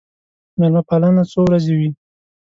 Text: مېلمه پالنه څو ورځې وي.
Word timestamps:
مېلمه 0.59 0.81
پالنه 0.87 1.23
څو 1.31 1.39
ورځې 1.47 1.73
وي. 1.79 1.89